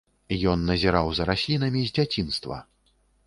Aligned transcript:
Ён 0.51 0.63
назіраў 0.69 1.09
за 1.19 1.27
раслінамі 1.31 1.83
з 1.89 1.93
дзяцінства. 1.97 2.57